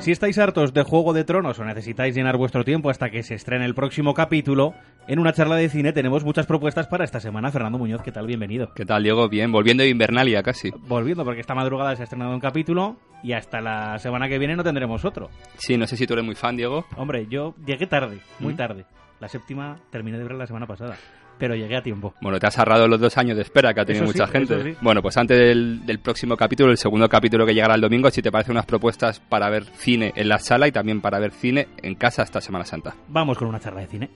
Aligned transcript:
Si 0.00 0.12
estáis 0.12 0.38
hartos 0.38 0.72
de 0.72 0.82
Juego 0.82 1.12
de 1.12 1.24
Tronos 1.24 1.58
o 1.58 1.64
necesitáis 1.64 2.14
llenar 2.14 2.38
vuestro 2.38 2.64
tiempo 2.64 2.88
hasta 2.88 3.10
que 3.10 3.22
se 3.22 3.34
estrene 3.34 3.66
el 3.66 3.74
próximo 3.74 4.14
capítulo, 4.14 4.72
en 5.06 5.18
una 5.18 5.34
charla 5.34 5.56
de 5.56 5.68
cine 5.68 5.92
tenemos 5.92 6.24
muchas 6.24 6.46
propuestas 6.46 6.86
para 6.86 7.04
esta 7.04 7.20
semana. 7.20 7.50
Fernando 7.50 7.76
Muñoz, 7.78 8.00
¿qué 8.02 8.10
tal? 8.10 8.26
Bienvenido. 8.26 8.72
¿Qué 8.74 8.86
tal, 8.86 9.02
Diego? 9.02 9.28
Bien, 9.28 9.52
volviendo 9.52 9.82
de 9.82 9.90
Invernalia 9.90 10.42
casi. 10.42 10.70
Volviendo, 10.70 11.22
porque 11.22 11.40
esta 11.42 11.54
madrugada 11.54 11.94
se 11.96 12.02
ha 12.02 12.04
estrenado 12.04 12.32
un 12.32 12.40
capítulo 12.40 12.96
y 13.22 13.34
hasta 13.34 13.60
la 13.60 13.98
semana 13.98 14.26
que 14.28 14.38
viene 14.38 14.56
no 14.56 14.64
tendremos 14.64 15.04
otro. 15.04 15.28
Sí, 15.58 15.76
no 15.76 15.86
sé 15.86 15.98
si 15.98 16.06
tú 16.06 16.14
eres 16.14 16.24
muy 16.24 16.34
fan, 16.34 16.56
Diego. 16.56 16.86
Hombre, 16.96 17.26
yo 17.28 17.54
llegué 17.66 17.86
tarde, 17.86 18.20
muy 18.38 18.54
¿Mm? 18.54 18.56
tarde. 18.56 18.86
La 19.20 19.28
séptima 19.28 19.78
terminé 19.90 20.16
de 20.16 20.24
ver 20.24 20.32
la 20.34 20.46
semana 20.46 20.66
pasada, 20.66 20.96
pero 21.40 21.56
llegué 21.56 21.76
a 21.76 21.82
tiempo. 21.82 22.14
Bueno, 22.20 22.38
te 22.38 22.46
has 22.46 22.56
ahorrado 22.58 22.86
los 22.86 23.00
dos 23.00 23.16
años 23.18 23.34
de 23.36 23.42
espera 23.42 23.74
que 23.74 23.80
ha 23.80 23.84
tenido 23.84 24.04
Eso 24.04 24.12
sí, 24.12 24.18
mucha 24.20 24.30
gente. 24.30 24.62
sí. 24.62 24.76
Bueno, 24.80 25.02
pues 25.02 25.16
antes 25.16 25.36
del, 25.38 25.84
del 25.84 25.98
próximo 25.98 26.36
capítulo, 26.36 26.70
el 26.70 26.78
segundo 26.78 27.08
capítulo 27.08 27.44
que 27.46 27.54
llegará 27.54 27.74
el 27.74 27.80
domingo, 27.80 28.10
si 28.10 28.22
te 28.22 28.30
parece 28.30 28.52
unas 28.52 28.66
propuestas 28.66 29.18
para 29.18 29.48
ver 29.50 29.64
cine 29.64 30.12
en 30.14 30.28
la 30.28 30.38
sala 30.38 30.68
y 30.68 30.72
también 30.72 31.00
para 31.00 31.18
ver 31.18 31.32
cine 31.32 31.68
en 31.82 31.94
casa 31.96 32.22
esta 32.22 32.40
Semana 32.40 32.64
Santa. 32.64 32.94
Vamos 33.08 33.38
con 33.38 33.48
una 33.48 33.58
charla 33.58 33.80
de 33.80 33.86
cine. 33.88 34.10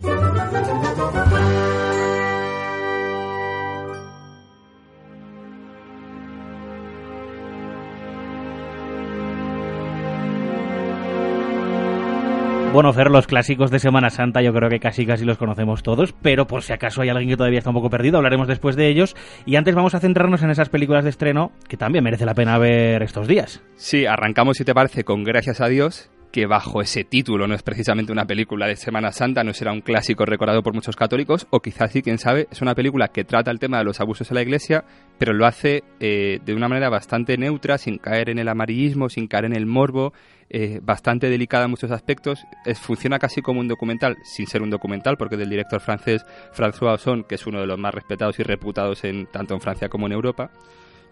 Bueno, 12.75 12.93
los 12.93 13.29
clásicos 13.29 13.71
de 13.71 13.79
Semana 13.79 14.11
Santa 14.11 14.43
yo 14.43 14.53
creo 14.53 14.69
que 14.69 14.81
casi 14.81 15.07
casi 15.07 15.25
los 15.25 15.39
conocemos 15.39 15.85
todos, 15.85 16.13
pero 16.13 16.49
por 16.49 16.65
si 16.65 16.73
acaso 16.73 17.03
hay 17.03 17.09
alguien 17.09 17.29
que 17.29 17.37
todavía 17.37 17.59
está 17.59 17.71
un 17.71 17.77
poco 17.77 17.89
perdido, 17.89 18.17
hablaremos 18.17 18.49
después 18.49 18.75
de 18.75 18.89
ellos. 18.89 19.15
Y 19.47 19.55
antes 19.55 19.77
vamos 19.77 19.95
a 19.95 20.01
centrarnos 20.01 20.43
en 20.43 20.51
esas 20.51 20.71
películas 20.71 21.05
de 21.05 21.11
estreno 21.11 21.53
que 21.69 21.77
también 21.77 22.03
merece 22.03 22.27
la 22.27 22.35
pena 22.35 22.59
ver 22.59 23.05
estos 23.05 23.29
días. 23.29 23.63
Sí, 23.77 24.07
arrancamos, 24.07 24.57
si 24.57 24.65
te 24.65 24.75
parece, 24.75 25.05
con 25.05 25.23
Gracias 25.23 25.61
a 25.61 25.69
Dios, 25.69 26.11
que 26.35 26.47
bajo 26.47 26.81
ese 26.81 27.05
título 27.05 27.47
no 27.47 27.55
es 27.55 27.63
precisamente 27.63 28.11
una 28.11 28.25
película 28.25 28.67
de 28.67 28.75
Semana 28.75 29.13
Santa, 29.13 29.45
no 29.45 29.53
será 29.53 29.71
un 29.71 29.83
clásico 29.83 30.27
recordado 30.27 30.65
por 30.65 30.75
muchos 30.75 30.97
católicos, 30.97 31.47
o 31.51 31.61
quizás 31.61 31.93
sí, 31.93 32.03
quién 32.03 32.19
sabe, 32.19 32.49
es 32.51 32.61
una 32.61 32.75
película 32.75 33.07
que 33.07 33.23
trata 33.23 33.53
el 33.53 33.61
tema 33.61 33.79
de 33.79 33.85
los 33.85 34.01
abusos 34.01 34.29
en 34.33 34.35
la 34.35 34.43
iglesia, 34.43 34.85
pero 35.17 35.33
lo 35.33 35.47
hace 35.47 35.85
eh, 36.01 36.41
de 36.45 36.53
una 36.53 36.67
manera 36.69 36.89
bastante 36.89 37.39
neutra, 37.39 37.79
sin 37.79 37.99
caer 37.99 38.31
en 38.31 38.41
el 38.41 38.49
amarillismo, 38.49 39.09
sin 39.09 39.29
caer 39.29 39.45
en 39.45 39.55
el 39.55 39.65
morbo, 39.65 40.13
eh, 40.51 40.81
bastante 40.83 41.31
delicada 41.31 41.67
en 41.67 41.71
muchos 41.71 41.93
aspectos. 41.93 42.45
Funciona 42.83 43.21
casi 43.21 43.41
como 43.41 43.61
un 43.61 43.69
documental, 43.69 44.17
sin 44.25 44.49
ser 44.49 44.63
un 44.63 44.71
documental, 44.71 45.17
porque 45.17 45.37
del 45.37 45.51
director 45.51 45.81
francés 45.81 46.27
François 46.53 46.95
Ozon, 46.95 47.23
que 47.23 47.37
es 47.37 47.47
uno 47.47 47.61
de 47.61 47.69
los 47.69 47.79
más 47.79 47.95
respetados 47.95 48.41
y 48.41 48.43
reputados 48.43 49.05
en, 49.05 49.27
tanto 49.27 49.55
en 49.55 49.61
Francia 49.61 49.89
como 49.89 50.07
en 50.07 50.15
Europa. 50.15 50.51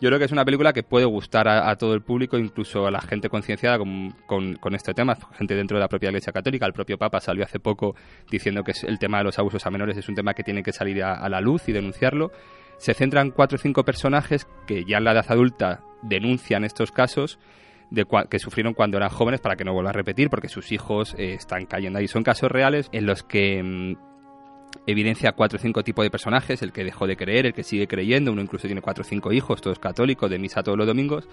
Yo 0.02 0.08
creo 0.08 0.18
que 0.18 0.24
es 0.24 0.32
una 0.32 0.44
película 0.44 0.72
que 0.72 0.82
puede 0.82 1.04
gustar 1.04 1.46
a, 1.46 1.76
todo 1.76 1.94
el 1.94 2.02
público, 2.02 2.36
incluso 2.36 2.88
a 2.88 2.90
la 2.90 3.00
gente 3.00 3.28
concienciada 3.28 3.78
con, 3.78 4.74
este 4.74 4.94
tema, 4.94 5.16
gente 5.38 5.54
dentro 5.54 5.76
de 5.76 5.80
la 5.80 5.86
propia 5.86 6.08
Iglesia 6.08 6.32
Católica. 6.32 6.66
El 6.66 6.72
propio 6.72 6.98
Papa 6.98 7.20
salió 7.20 7.44
hace 7.44 7.60
poco 7.60 7.94
diciendo 8.28 8.64
que 8.64 8.72
el 8.84 8.98
tema 8.98 9.18
de 9.18 9.24
los 9.24 9.38
abusos 9.38 9.64
a 9.64 9.70
menores 9.70 9.96
es 9.96 10.08
un 10.08 10.16
tema 10.16 10.34
que 10.34 10.42
tiene 10.42 10.64
que 10.64 10.72
salir 10.72 11.04
a, 11.04 11.28
la 11.28 11.40
luz 11.40 11.68
y 11.68 11.72
denunciarlo. 11.72 12.32
Se 12.78 12.94
centran 12.94 13.30
cuatro 13.30 13.54
o 13.54 13.60
cinco 13.60 13.84
personajes 13.84 14.48
que 14.66 14.84
ya 14.84 14.98
en 14.98 15.04
la 15.04 15.12
edad 15.12 15.26
adulta 15.28 15.84
denuncian 16.02 16.64
estos 16.64 16.90
casos 16.90 17.38
que 18.28 18.38
sufrieron 18.40 18.74
cuando 18.74 18.96
eran 18.96 19.10
jóvenes 19.10 19.40
para 19.40 19.54
que 19.54 19.62
no 19.62 19.72
vuelva 19.72 19.90
a 19.90 19.92
repetir, 19.92 20.30
porque 20.30 20.48
sus 20.48 20.72
hijos 20.72 21.14
eh, 21.16 21.34
están 21.34 21.66
cayendo 21.66 22.00
ahí. 22.00 22.08
Son 22.08 22.24
casos 22.24 22.50
reales 22.50 22.88
en 22.90 23.06
los 23.06 23.22
que 23.22 23.62
mm, 23.62 24.11
evidencia 24.86 25.32
cuatro 25.32 25.58
o 25.58 25.60
cinco 25.60 25.82
tipos 25.82 26.04
de 26.04 26.10
personajes, 26.10 26.62
el 26.62 26.72
que 26.72 26.84
dejó 26.84 27.06
de 27.06 27.16
creer, 27.16 27.46
el 27.46 27.54
que 27.54 27.62
sigue 27.62 27.86
creyendo, 27.86 28.32
uno 28.32 28.42
incluso 28.42 28.66
tiene 28.66 28.82
cuatro 28.82 29.02
o 29.02 29.04
cinco 29.04 29.32
hijos, 29.32 29.60
todos 29.60 29.78
católicos, 29.78 30.30
de 30.30 30.38
misa 30.38 30.62
todos 30.62 30.78
los 30.78 30.86
domingos, 30.86 31.28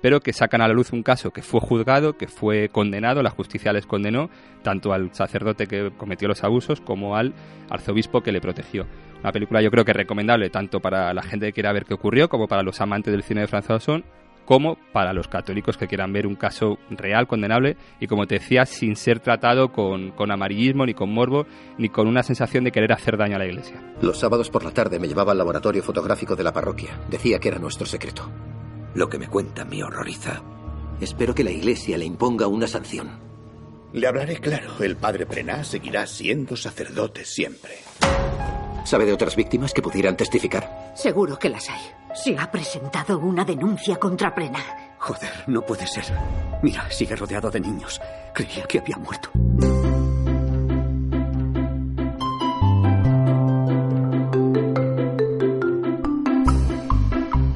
pero 0.00 0.20
que 0.20 0.32
sacan 0.32 0.60
a 0.60 0.68
la 0.68 0.74
luz 0.74 0.92
un 0.92 1.02
caso 1.02 1.30
que 1.30 1.42
fue 1.42 1.60
juzgado, 1.60 2.16
que 2.16 2.28
fue 2.28 2.68
condenado, 2.68 3.22
la 3.22 3.30
justicia 3.30 3.72
les 3.72 3.86
condenó, 3.86 4.30
tanto 4.62 4.92
al 4.92 5.14
sacerdote 5.14 5.66
que 5.66 5.92
cometió 5.96 6.28
los 6.28 6.44
abusos 6.44 6.80
como 6.80 7.16
al 7.16 7.34
arzobispo 7.70 8.22
que 8.22 8.32
le 8.32 8.40
protegió. 8.40 8.86
Una 9.20 9.32
película 9.32 9.62
yo 9.62 9.70
creo 9.70 9.84
que 9.84 9.94
recomendable 9.94 10.50
tanto 10.50 10.80
para 10.80 11.14
la 11.14 11.22
gente 11.22 11.46
que 11.46 11.52
quiera 11.54 11.72
ver 11.72 11.86
qué 11.86 11.94
ocurrió, 11.94 12.28
como 12.28 12.46
para 12.48 12.62
los 12.62 12.80
amantes 12.80 13.12
del 13.12 13.22
cine 13.22 13.40
de 13.40 13.48
François 13.48 13.76
Ozon, 13.76 14.04
como 14.44 14.76
para 14.92 15.12
los 15.12 15.28
católicos 15.28 15.76
que 15.76 15.86
quieran 15.86 16.12
ver 16.12 16.26
un 16.26 16.34
caso 16.36 16.78
real, 16.90 17.26
condenable, 17.26 17.76
y 18.00 18.06
como 18.06 18.26
te 18.26 18.36
decía, 18.36 18.66
sin 18.66 18.96
ser 18.96 19.20
tratado 19.20 19.72
con, 19.72 20.10
con 20.12 20.30
amarillismo, 20.30 20.86
ni 20.86 20.94
con 20.94 21.10
morbo, 21.10 21.46
ni 21.78 21.88
con 21.88 22.06
una 22.06 22.22
sensación 22.22 22.64
de 22.64 22.72
querer 22.72 22.92
hacer 22.92 23.16
daño 23.16 23.36
a 23.36 23.38
la 23.38 23.46
iglesia. 23.46 23.82
Los 24.00 24.18
sábados 24.18 24.50
por 24.50 24.64
la 24.64 24.72
tarde 24.72 24.98
me 24.98 25.08
llevaba 25.08 25.32
al 25.32 25.38
laboratorio 25.38 25.82
fotográfico 25.82 26.36
de 26.36 26.44
la 26.44 26.52
parroquia. 26.52 26.98
Decía 27.10 27.38
que 27.38 27.48
era 27.48 27.58
nuestro 27.58 27.86
secreto. 27.86 28.30
Lo 28.94 29.08
que 29.08 29.18
me 29.18 29.28
cuenta 29.28 29.64
me 29.64 29.82
horroriza. 29.82 30.42
Espero 31.00 31.34
que 31.34 31.44
la 31.44 31.50
iglesia 31.50 31.98
le 31.98 32.04
imponga 32.04 32.46
una 32.46 32.66
sanción. 32.66 33.10
Le 33.92 34.06
hablaré 34.06 34.38
claro. 34.38 34.72
El 34.80 34.96
padre 34.96 35.26
Prená 35.26 35.64
seguirá 35.64 36.06
siendo 36.06 36.56
sacerdote 36.56 37.24
siempre. 37.24 37.74
¿Sabe 38.84 39.06
de 39.06 39.12
otras 39.12 39.34
víctimas 39.34 39.72
que 39.72 39.82
pudieran 39.82 40.16
testificar? 40.16 40.83
Seguro 40.94 41.38
que 41.38 41.48
las 41.48 41.68
hay. 41.68 41.80
Se 42.14 42.38
ha 42.38 42.50
presentado 42.50 43.18
una 43.18 43.44
denuncia 43.44 43.96
contra 43.96 44.34
Prena. 44.34 44.60
Joder, 44.98 45.30
no 45.48 45.60
puede 45.62 45.86
ser. 45.86 46.04
Mira, 46.62 46.88
sigue 46.90 47.16
rodeado 47.16 47.50
de 47.50 47.60
niños. 47.60 48.00
Creía 48.32 48.64
que 48.64 48.78
había 48.78 48.96
muerto. 48.96 49.30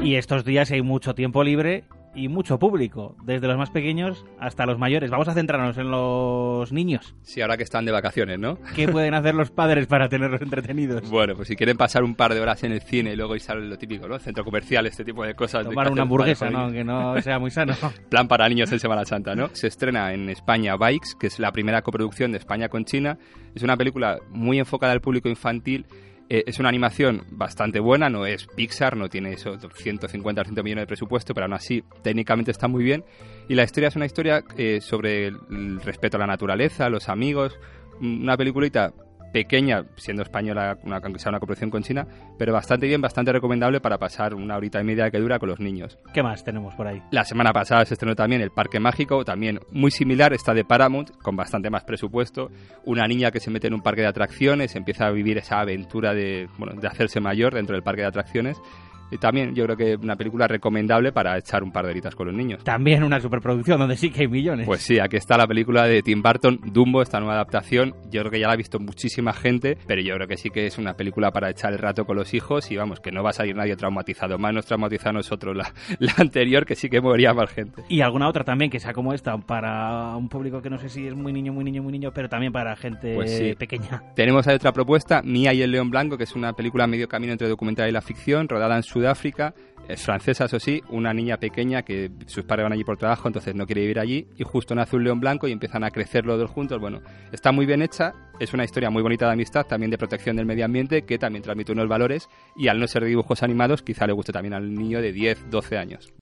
Y 0.03 0.16
estos 0.16 0.44
días 0.44 0.70
hay 0.70 0.82
mucho 0.82 1.15
tiempo 1.15 1.44
libre 1.44 1.84
y 2.14 2.28
mucho 2.28 2.58
público, 2.58 3.16
desde 3.24 3.46
los 3.46 3.56
más 3.56 3.70
pequeños 3.70 4.24
hasta 4.38 4.66
los 4.66 4.78
mayores. 4.78 5.10
Vamos 5.10 5.28
a 5.28 5.34
centrarnos 5.34 5.76
en 5.78 5.91
los 5.91 6.72
niños. 6.72 7.14
Sí, 7.22 7.41
ahora 7.41 7.56
que 7.56 7.62
están 7.62 7.84
de 7.84 7.92
vacaciones, 7.92 8.38
¿no? 8.38 8.58
¿Qué 8.74 8.88
pueden 8.92 9.14
hacer 9.14 9.34
los 9.34 9.50
padres 9.50 9.86
para 9.86 10.08
tenerlos 10.08 10.41
entretenidos? 10.41 11.08
Bueno, 11.10 11.34
pues 11.36 11.48
si 11.48 11.56
quieren 11.56 11.76
pasar 11.76 12.02
un 12.02 12.14
par 12.14 12.34
de 12.34 12.41
horas 12.41 12.62
en 12.64 12.72
el 12.72 12.80
cine 12.80 13.12
y 13.12 13.16
luego 13.16 13.34
irse 13.34 13.52
a 13.52 13.54
lo 13.54 13.78
típico, 13.78 14.08
¿no? 14.08 14.19
Centro 14.19 14.44
comercial, 14.44 14.86
este 14.86 15.04
tipo 15.04 15.24
de 15.24 15.34
cosas. 15.34 15.64
de 15.64 15.70
Tomar 15.70 15.86
que 15.86 15.92
una 15.92 16.02
hamburguesa, 16.02 16.50
¿no? 16.50 16.70
Que 16.70 16.84
no 16.84 17.20
sea 17.22 17.38
muy 17.38 17.50
sano. 17.50 17.74
Plan 18.10 18.28
para 18.28 18.48
niños 18.48 18.72
en 18.72 18.80
Semana 18.80 19.04
Santa, 19.04 19.34
¿no? 19.34 19.50
Se 19.52 19.66
estrena 19.66 20.12
en 20.12 20.28
España 20.28 20.76
Bikes, 20.76 21.10
que 21.19 21.26
es 21.28 21.38
la 21.38 21.52
primera 21.52 21.82
coproducción 21.82 22.32
de 22.32 22.38
España 22.38 22.69
con 22.69 22.84
China. 22.84 23.19
Es 23.54 23.62
una 23.62 23.76
película 23.76 24.19
muy 24.30 24.58
enfocada 24.58 24.92
al 24.92 25.00
público 25.00 25.28
infantil. 25.28 25.86
Eh, 26.31 26.44
es 26.47 26.59
una 26.59 26.69
animación 26.69 27.25
bastante 27.31 27.81
buena, 27.81 28.11
no 28.11 28.27
es 28.27 28.47
Pixar, 28.47 28.97
no 28.97 29.09
tiene 29.09 29.33
esos 29.33 29.61
150 29.75 30.43
o 30.43 30.44
100 30.44 30.62
millones 30.62 30.83
de 30.83 30.87
presupuesto, 30.87 31.33
pero 31.33 31.47
aún 31.47 31.55
así 31.55 31.83
técnicamente 32.03 32.50
está 32.50 32.69
muy 32.69 32.84
bien. 32.84 33.05
Y 33.49 33.55
la 33.55 33.65
historia 33.65 33.89
es 33.89 33.97
una 33.97 34.05
historia 34.05 34.44
eh, 34.56 34.81
sobre 34.83 35.28
el, 35.28 35.81
respeto 35.81 36.19
a 36.19 36.21
la 36.21 36.27
naturaleza, 36.27 36.91
los 36.91 37.09
amigos, 37.09 37.59
una 38.00 38.37
peliculita 38.37 38.93
pequeña, 39.33 39.84
siendo 39.97 40.22
española, 40.22 40.78
una, 40.83 40.97
aunque 40.97 41.19
sea 41.19 41.31
una 41.31 41.41
coproducción 41.41 41.71
con 41.71 41.83
China, 41.83 42.06
pero 42.39 42.53
bastante 42.53 42.87
bien, 42.87 43.00
bastante 43.00 43.33
recomendable 43.33 43.81
para 43.81 43.99
pasar 43.99 44.34
una 44.34 44.56
horita 44.56 44.81
y 44.81 44.84
media 44.84 45.11
que 45.11 45.19
dura 45.19 45.39
con 45.39 45.49
los 45.49 45.61
niños. 45.61 45.99
¿Qué 46.12 46.22
más 46.22 46.44
tenemos 46.44 46.75
por 46.75 46.87
ahí? 46.87 47.03
La 47.11 47.25
semana 47.25 47.53
pasada 47.53 47.84
se 47.84 47.94
estrenó 47.94 48.15
también 48.15 48.43
El 48.43 48.50
Parque 48.50 48.81
Mágico, 48.81 49.25
también 49.25 49.61
muy 49.71 49.91
similar, 49.91 50.33
está 50.33 50.55
de 50.55 50.65
Paramount, 50.65 51.11
con 51.22 51.37
bastante 51.37 51.71
más 51.71 51.84
presupuesto. 51.84 52.50
Una 52.84 53.06
niña 53.06 53.31
que 53.31 53.41
se 53.41 53.50
mete 53.50 53.67
en 53.67 53.75
un 53.75 53.83
parque 53.83 54.03
de 54.03 54.09
atracciones, 54.09 54.77
empieza 54.77 55.06
a 55.06 55.11
vivir 55.11 55.38
esa 55.38 55.61
aventura 55.61 56.15
de, 56.15 56.49
bueno, 56.59 56.81
de 56.81 56.88
hacerse 56.88 57.21
mayor 57.21 57.55
dentro 57.55 57.75
del 57.75 57.83
parque 57.83 58.03
de 58.03 58.09
atracciones. 58.09 58.61
Y 59.10 59.19
también 59.19 59.54
yo 59.54 59.64
creo 59.64 59.76
que 59.76 59.96
una 59.96 60.16
película 60.16 60.46
recomendable 60.46 61.12
para 61.12 61.36
echar 61.38 61.62
un 61.62 61.72
par 61.72 61.84
de 61.84 61.92
horitas 61.92 62.14
con 62.14 62.26
los 62.26 62.36
niños. 62.36 62.62
También 62.64 63.02
una 63.02 63.20
superproducción 63.20 63.78
donde 63.78 63.96
sí 63.96 64.10
que 64.10 64.22
hay 64.22 64.28
millones. 64.28 64.66
Pues 64.66 64.82
sí, 64.82 64.98
aquí 64.98 65.16
está 65.16 65.36
la 65.36 65.46
película 65.46 65.84
de 65.84 66.02
Tim 66.02 66.22
Burton, 66.22 66.60
Dumbo, 66.72 67.02
esta 67.02 67.19
nueva 67.19 67.34
adaptación. 67.34 67.94
Yo 68.10 68.20
creo 68.20 68.30
que 68.30 68.41
ya 68.41 68.46
la 68.48 68.52
ha 68.54 68.56
visto 68.56 68.78
muchísima 68.78 69.32
gente, 69.32 69.78
pero 69.86 70.00
yo 70.02 70.14
creo 70.14 70.28
que 70.28 70.36
sí 70.36 70.50
que 70.50 70.66
es 70.66 70.78
una 70.78 70.94
película 70.94 71.31
para 71.31 71.50
echar 71.50 71.72
el 71.72 71.78
rato 71.78 72.05
con 72.05 72.16
los 72.16 72.34
hijos 72.34 72.70
y 72.70 72.76
vamos, 72.76 73.00
que 73.00 73.10
no 73.12 73.22
va 73.22 73.31
a 73.31 73.32
salir 73.32 73.56
nadie 73.56 73.76
traumatizado. 73.76 74.38
Más 74.38 74.52
nos 74.52 74.66
traumatiza 74.66 75.11
a 75.11 75.12
nosotros 75.12 75.56
la, 75.56 75.72
la 75.99 76.12
anterior, 76.19 76.64
que 76.66 76.75
sí 76.75 76.88
que 76.88 77.00
moría 77.00 77.32
más 77.34 77.50
gente. 77.50 77.82
Y 77.88 78.00
alguna 78.00 78.28
otra 78.28 78.44
también 78.44 78.70
que 78.70 78.81
sea 78.81 78.93
como 78.93 79.12
esta, 79.12 79.37
para 79.38 80.16
un 80.16 80.28
público 80.28 80.61
que 80.62 80.70
no 80.70 80.78
sé 80.78 80.88
si 80.88 81.06
es 81.06 81.14
muy 81.14 81.32
niño, 81.32 81.52
muy 81.52 81.64
niño, 81.64 81.82
muy 81.82 81.93
niño, 81.93 82.12
pero 82.12 82.28
también 82.28 82.52
para 82.52 82.76
gente 82.76 83.14
Pues 83.14 83.37
sí. 83.37 83.54
pequeña. 83.54 84.02
Tenemos 84.14 84.46
ahí 84.46 84.56
otra 84.56 84.72
propuesta, 84.72 85.22
Mía 85.22 85.52
y 85.54 85.62
el 85.62 85.70
León 85.70 85.90
Blanco, 85.90 86.16
que 86.19 86.25
es 86.25 86.34
una 86.34 86.52
película 86.52 86.87
medio 86.87 87.08
camino 87.08 87.32
entre 87.32 87.49
documental 87.49 87.88
y 87.88 87.93
la 87.93 88.00
ficción, 88.00 88.49
rodada 88.49 88.76
en 88.76 88.82
Sudáfrica. 88.99 89.55
Es 89.89 90.03
francesa, 90.03 90.45
eso 90.45 90.61
sí, 90.61 90.83
una 90.91 91.15
niña 91.15 91.39
pequeña 91.39 91.83
que 91.83 92.11
sus 92.27 92.45
padres 92.45 92.65
van 92.65 92.73
allí 92.75 92.85
por 92.85 92.99
trabajo, 92.99 93.27
entonces 93.27 93.55
no 93.55 93.65
quiere 93.65 93.81
vivir 93.81 93.99
allí, 93.99 94.27
y 94.37 94.45
justo 94.45 94.75
nace 94.75 94.97
un 94.97 95.05
león 95.05 95.19
blanco 95.19 95.49
y 95.49 95.53
empiezan 95.53 95.83
a 95.83 95.91
crecer 95.91 96.27
los 96.27 96.39
dos 96.39 96.50
juntos. 96.50 96.79
Bueno, 96.79 97.00
está 97.33 97.53
muy 97.53 97.65
bien 97.65 97.81
hecha, 97.81 98.12
es 98.39 98.53
una 98.53 98.65
historia 98.65 98.91
muy 98.91 99.03
bonita 99.03 99.25
de 99.25 99.33
amistad, 99.33 99.65
también 99.65 99.91
de 99.91 99.97
protección 99.97 100.37
del 100.37 100.45
medio 100.45 100.67
ambiente, 100.67 101.06
que 101.06 101.17
también 101.17 101.43
transmite 101.43 101.73
unos 101.73 101.89
valores, 101.89 102.29
y 102.55 102.69
al 102.69 102.79
no 102.79 102.87
ser 102.87 103.05
dibujos 103.05 103.43
animados, 103.43 103.81
quizá 103.81 104.06
le 104.06 104.12
guste 104.12 104.31
también 104.31 104.53
al 104.53 104.75
niño 104.75 105.00
de 105.00 105.11
10, 105.11 105.49
12 105.49 105.79
años. 105.79 106.12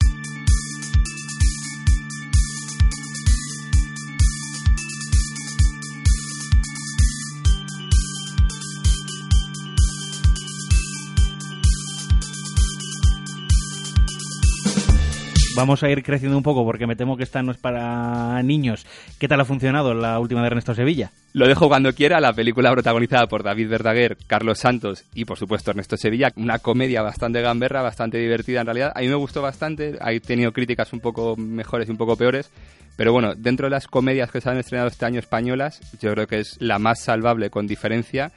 Vamos 15.57 15.81
a 15.81 15.89
ir 15.89 16.03
creciendo 16.03 16.37
un 16.37 16.43
poco 16.43 16.63
porque 16.63 16.85
me 16.85 16.95
temo 16.95 17.17
que 17.17 17.23
esta 17.23 17.41
no 17.41 17.51
es 17.51 17.57
para 17.57 18.41
niños. 18.43 18.85
¿Qué 19.17 19.27
tal 19.27 19.41
ha 19.41 19.45
funcionado 19.45 19.95
la 19.95 20.19
última 20.19 20.41
de 20.41 20.47
Ernesto 20.47 20.75
Sevilla? 20.75 21.11
Lo 21.33 21.47
dejo 21.47 21.67
cuando 21.67 21.93
quiera, 21.93 22.19
la 22.19 22.31
película 22.31 22.71
protagonizada 22.71 23.25
por 23.27 23.41
David 23.41 23.67
Verdaguer, 23.67 24.17
Carlos 24.27 24.59
Santos 24.59 25.03
y 25.15 25.25
por 25.25 25.37
supuesto 25.39 25.71
Ernesto 25.71 25.97
Sevilla, 25.97 26.31
una 26.35 26.59
comedia 26.59 27.01
bastante 27.01 27.41
gamberra, 27.41 27.81
bastante 27.81 28.19
divertida 28.19 28.61
en 28.61 28.67
realidad. 28.67 28.91
A 28.95 29.01
mí 29.01 29.07
me 29.07 29.15
gustó 29.15 29.41
bastante, 29.41 29.97
ha 29.99 30.17
tenido 30.19 30.53
críticas 30.53 30.93
un 30.93 30.99
poco 30.99 31.35
mejores 31.35 31.87
y 31.87 31.91
un 31.91 31.97
poco 31.97 32.15
peores, 32.15 32.51
pero 32.95 33.11
bueno, 33.11 33.33
dentro 33.35 33.65
de 33.65 33.71
las 33.71 33.87
comedias 33.87 34.31
que 34.31 34.41
se 34.41 34.49
han 34.49 34.57
estrenado 34.57 34.89
este 34.89 35.05
año 35.05 35.19
españolas, 35.19 35.81
yo 35.99 36.13
creo 36.13 36.27
que 36.27 36.39
es 36.39 36.57
la 36.59 36.77
más 36.77 37.01
salvable 37.01 37.49
con 37.49 37.65
diferencia 37.65 38.31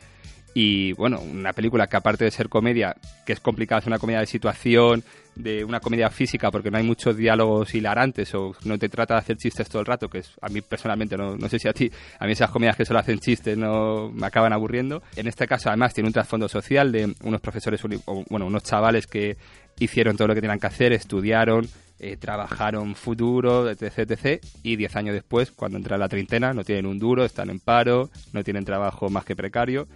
y 0.55 0.93
bueno, 0.95 1.21
una 1.21 1.53
película 1.53 1.87
que 1.87 1.97
aparte 1.97 2.25
de 2.25 2.31
ser 2.31 2.49
comedia, 2.49 2.97
que 3.25 3.33
es 3.33 3.41
complicada, 3.41 3.81
es 3.81 3.87
una 3.87 3.99
comedia 3.99 4.21
de 4.21 4.27
situación, 4.27 5.05
de 5.37 5.65
una 5.65 5.79
comedia 5.79 6.11
física, 6.11 6.51
porque 6.51 6.71
no 6.71 6.79
hay 6.79 6.83
muchos 6.85 7.17
diálogos 7.17 7.73
hilarantes 7.75 8.35
o 8.35 8.55
no 8.65 8.79
te 8.79 8.89
trata 8.89 9.15
de 9.15 9.21
hacer 9.21 9.37
chistes 9.37 9.69
todo 9.69 9.81
el 9.81 9.87
rato, 9.87 10.09
que 10.09 10.19
es, 10.19 10.33
a 10.41 10.49
mí 10.49 10.61
personalmente, 10.61 11.17
no, 11.17 11.37
no 11.37 11.49
sé 11.49 11.59
si 11.59 11.69
a 11.69 11.73
ti, 11.73 11.91
a 12.19 12.27
mí 12.27 12.33
esas 12.33 12.51
comedias 12.51 12.77
que 12.77 12.85
solo 12.85 12.99
hacen 12.99 13.21
chistes 13.21 13.57
no 13.57 14.11
me 14.11 14.27
acaban 14.27 14.53
aburriendo. 14.53 15.03
En 15.15 15.29
este 15.29 15.47
caso, 15.47 15.69
además, 15.69 15.95
tiene 15.95 16.09
un 16.09 16.13
trasfondo 16.13 16.49
social 16.49 16.91
de 16.91 17.15
unos 17.23 17.41
profesores, 17.41 17.81
bueno, 18.29 18.47
unos 18.47 18.65
chavales 18.65 19.07
que 19.07 19.37
hicieron 19.79 20.17
todo 20.17 20.29
lo 20.29 20.35
que 20.35 20.41
tenían 20.41 20.59
que 20.59 20.67
hacer, 20.67 20.93
estudiaron, 20.93 21.67
eh, 22.01 22.17
trabajaron 22.17 22.97
futuro, 22.97 23.71
etc, 23.71 23.99
etc. 23.99 24.45
Y 24.65 24.77
diez 24.77 24.97
años 24.97 25.15
después, 25.15 25.53
cuando 25.53 25.79
entra 25.79 25.97
la 25.97 26.09
treintena, 26.09 26.53
no 26.53 26.65
tienen 26.65 26.87
un 26.87 26.99
duro, 26.99 27.25
están 27.25 27.51
en 27.51 27.61
paro, 27.61 28.11
no 28.33 28.43
tienen 28.43 28.65
trabajo 28.65 29.09
más 29.11 29.25
que 29.25 29.37
precario 29.37 29.87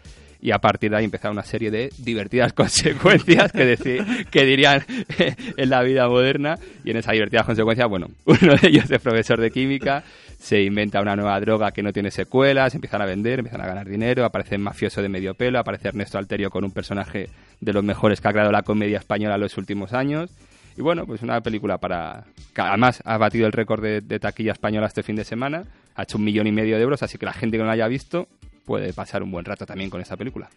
y 0.45 0.53
a 0.53 0.59
partir 0.59 0.91
de 0.91 0.99
ahí 0.99 1.05
empezar 1.07 1.31
una 1.31 1.43
serie 1.43 1.71
de 1.71 1.91
divertidas 1.97 2.53
consecuencias 2.53 3.51
que, 3.51 3.65
decir, 3.65 4.05
que 4.31 4.45
dirían 4.45 4.85
en 5.57 5.71
la 5.71 5.83
vida 5.83 6.07
moderna 6.07 6.59
y 6.85 6.91
en 6.91 6.99
esas 6.99 7.15
divertidas 7.15 7.47
consecuencias, 7.47 7.89
bueno, 7.89 8.09
uno 8.27 8.55
de 8.61 8.69
ellos 8.69 8.91
es 8.91 9.01
profesor 9.01 9.41
de 9.41 9.51
química, 9.51 10.05
se 10.39 10.63
inventa 10.63 11.01
una 11.01 11.17
nueva 11.17 11.41
droga 11.41 11.73
que 11.73 11.83
no 11.83 11.95
tiene 11.95 12.11
secuelas, 12.11 12.75
empiezan 12.75 13.01
a 13.01 13.07
vender, 13.07 13.39
empiezan 13.39 13.63
a 13.63 13.67
ganar 13.67 13.89
dinero, 13.89 14.27
aparece 14.27 14.59
mafioso 14.59 15.01
de 15.01 15.09
medio 15.09 15.33
pelo, 15.33 15.59
aparece 15.59 15.89
Ernesto 15.89 16.19
Alterio 16.19 16.51
con 16.51 16.63
un 16.63 16.73
personaje 16.73 17.31
de 17.59 17.73
los 17.73 17.83
mejores 17.83 18.21
que 18.21 18.29
ha 18.29 18.33
creado 18.33 18.53
la 18.53 18.63
comedia 18.63 18.99
española 18.99 19.37
en 19.37 19.41
los 19.41 19.57
últimos 19.57 19.95
años. 19.95 20.31
Y 20.77 20.83
bueno, 20.83 21.07
pues 21.07 21.23
una 21.23 21.41
película 21.41 21.79
para... 21.79 22.25
que 22.55 22.61
además 22.61 23.01
ha 23.07 23.17
batido 23.17 23.47
el 23.47 23.53
récord 23.53 23.83
de, 23.83 24.03
de, 24.03 24.19
taquilla 24.19 24.53
española 24.53 24.89
este 24.89 25.03
fin 25.03 25.17
de 25.17 25.25
semana, 25.25 25.65
ha 25.95 26.03
hecho 26.03 26.19
un 26.19 26.25
millón 26.25 26.47
y 26.49 26.53
medio 26.53 26.77
de 26.77 26.83
euros, 26.83 27.03
así 27.03 27.17
que 27.17 27.25
la 27.25 27.33
gente 27.33 27.57
que 27.57 27.63
no 27.63 27.67
la 27.67 27.73
haya 27.73 27.89
visto 27.89 28.29
puede 28.65 28.93
pasar 28.93 29.23
un 29.23 29.31
buen 29.31 29.45
rato 29.45 29.67
también 29.67 29.91
con 29.91 30.01
esta 30.01 30.17
película. 30.17 30.51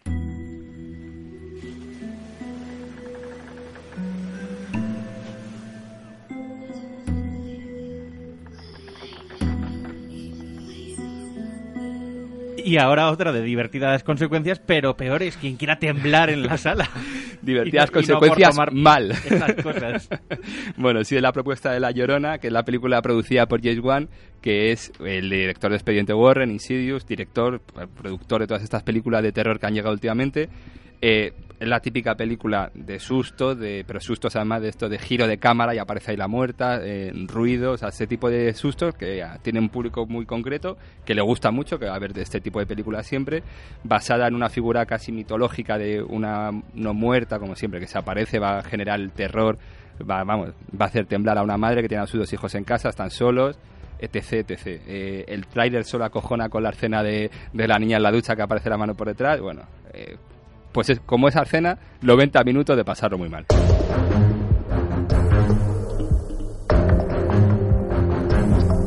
Y 12.67 12.77
ahora 12.79 13.09
otra 13.11 13.31
de 13.31 13.41
divertidas 13.43 14.03
consecuencias, 14.03 14.59
pero 14.59 14.97
peores, 14.97 15.37
quien 15.37 15.55
quiera 15.55 15.79
temblar 15.79 16.29
en 16.29 16.45
la 16.45 16.57
sala. 16.57 16.89
divertidas 17.41 17.89
consecuencias 17.89 18.57
mal. 18.73 19.13
bueno, 20.75 21.01
sí, 21.05 21.15
es 21.15 21.21
la 21.21 21.31
propuesta 21.31 21.71
de 21.71 21.79
La 21.79 21.91
Llorona, 21.91 22.39
que 22.39 22.47
es 22.47 22.53
la 22.53 22.63
película 22.63 23.01
producida 23.01 23.45
por 23.45 23.63
James 23.63 23.79
Wan, 23.79 24.09
que 24.41 24.73
es 24.73 24.91
el 24.99 25.29
director 25.29 25.69
de 25.69 25.77
Expediente 25.77 26.13
Warren, 26.13 26.51
Insidious, 26.51 27.07
director, 27.07 27.61
productor 27.61 28.41
de 28.41 28.47
todas 28.47 28.63
estas 28.63 28.83
películas 28.83 29.23
de 29.23 29.31
terror 29.31 29.61
que 29.61 29.65
han 29.65 29.73
llegado 29.73 29.93
últimamente. 29.93 30.49
Eh, 31.01 31.33
es 31.59 31.67
la 31.67 31.79
típica 31.79 32.15
película 32.15 32.69
de 32.75 32.99
susto, 32.99 33.55
de, 33.55 33.83
pero 33.87 33.99
sustos 33.99 34.35
además 34.35 34.61
de 34.61 34.69
esto 34.69 34.89
de 34.89 34.99
giro 34.99 35.27
de 35.27 35.39
cámara 35.39 35.73
y 35.73 35.79
aparece 35.79 36.11
ahí 36.11 36.17
la 36.17 36.27
muerta, 36.27 36.79
eh, 36.83 37.11
ruidos, 37.25 37.81
ese 37.81 38.05
tipo 38.05 38.29
de 38.29 38.53
sustos 38.53 38.93
que 38.93 39.25
tiene 39.41 39.59
un 39.59 39.69
público 39.69 40.05
muy 40.05 40.25
concreto, 40.25 40.77
que 41.03 41.15
le 41.15 41.21
gusta 41.21 41.49
mucho, 41.49 41.79
que 41.79 41.87
va 41.87 41.95
a 41.95 41.99
ver 41.99 42.13
de 42.13 42.21
este 42.21 42.41
tipo 42.41 42.59
de 42.59 42.67
películas 42.67 43.07
siempre, 43.07 43.41
basada 43.83 44.27
en 44.27 44.35
una 44.35 44.49
figura 44.49 44.85
casi 44.85 45.11
mitológica 45.11 45.79
de 45.79 46.01
una 46.01 46.51
no 46.75 46.93
muerta, 46.93 47.39
como 47.39 47.55
siempre, 47.55 47.79
que 47.79 47.87
se 47.87 47.97
aparece, 47.97 48.37
va 48.37 48.59
a 48.59 48.63
generar 48.63 48.99
el 48.99 49.11
terror, 49.11 49.57
va, 49.99 50.23
vamos, 50.23 50.49
va 50.79 50.85
a 50.85 50.89
hacer 50.89 51.07
temblar 51.07 51.39
a 51.39 51.43
una 51.43 51.57
madre 51.57 51.81
que 51.81 51.87
tiene 51.87 52.03
a 52.03 52.07
sus 52.07 52.19
dos 52.19 52.33
hijos 52.33 52.53
en 52.53 52.65
casa, 52.65 52.89
están 52.89 53.09
solos, 53.09 53.57
etc, 53.97 54.51
etc. 54.51 54.67
Eh, 54.85 55.25
el 55.27 55.47
trailer 55.47 55.85
solo 55.85 56.05
acojona 56.05 56.49
con 56.49 56.61
la 56.61 56.69
escena 56.69 57.01
de, 57.01 57.31
de, 57.51 57.67
la 57.67 57.79
niña 57.79 57.97
en 57.97 58.03
la 58.03 58.11
ducha 58.11 58.35
que 58.35 58.43
aparece 58.43 58.69
la 58.69 58.77
mano 58.77 58.93
por 58.93 59.07
detrás, 59.07 59.41
bueno... 59.41 59.63
Eh, 59.91 60.17
pues 60.77 60.91
es, 60.91 60.99
como 60.99 61.27
esa 61.27 61.41
escena, 61.41 61.79
90 62.03 62.43
minutos 62.43 62.77
de 62.77 62.85
pasarlo 62.85 63.17
muy 63.17 63.29
mal. 63.29 63.47